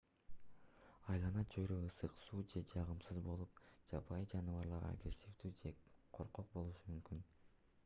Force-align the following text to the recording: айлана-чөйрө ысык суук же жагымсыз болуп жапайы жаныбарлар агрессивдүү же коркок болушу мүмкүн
айлана-чөйрө 1.15 1.77
ысык 1.89 2.15
суук 2.27 2.49
же 2.53 2.63
жагымсыз 2.71 3.21
болуп 3.29 3.61
жапайы 3.93 4.27
жаныбарлар 4.33 4.89
агрессивдүү 4.91 5.55
же 5.63 5.77
коркок 6.19 6.53
болушу 6.59 6.91
мүмкүн 6.93 7.25